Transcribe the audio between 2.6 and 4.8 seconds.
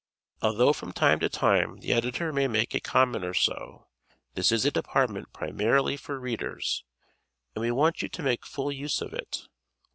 a comment or so, this is a